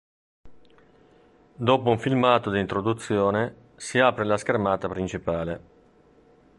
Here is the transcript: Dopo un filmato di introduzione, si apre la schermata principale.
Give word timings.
Dopo 1.53 1.91
un 1.91 1.99
filmato 1.99 2.49
di 2.49 2.59
introduzione, 2.59 3.73
si 3.75 3.99
apre 3.99 4.25
la 4.25 4.37
schermata 4.37 4.87
principale. 4.89 5.61